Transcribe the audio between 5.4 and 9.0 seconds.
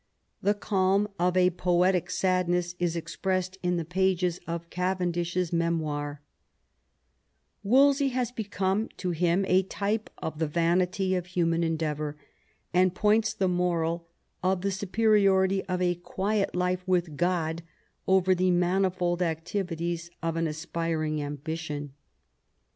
Memoir, Wolsey has become